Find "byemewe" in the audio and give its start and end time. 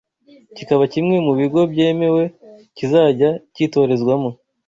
1.71-2.23